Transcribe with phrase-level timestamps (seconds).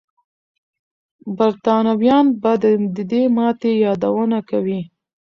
[1.37, 2.51] برتانويان به
[2.97, 4.81] د دې ماتې یادونه کوي.